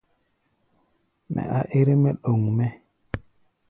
[1.33, 2.69] Mɛ á ɛ́r-mɛ́ ɗoŋ mɛ́.